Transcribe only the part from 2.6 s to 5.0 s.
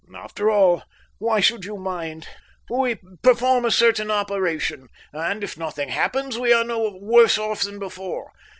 We perform a certain operation,